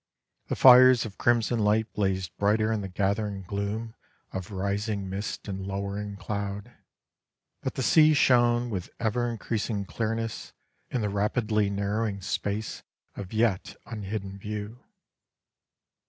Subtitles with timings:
[0.47, 3.93] The fires of crimson light blazed brighter in the gathering gloom
[4.33, 6.71] of rising mist and lowering cloud,
[7.61, 10.53] but the sea shone with ever increasing clearness
[10.89, 12.81] in the rapidly narrowing space
[13.15, 14.79] of yet unhidden view.